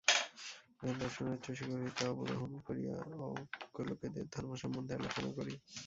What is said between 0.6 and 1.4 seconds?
এখন দর্শনের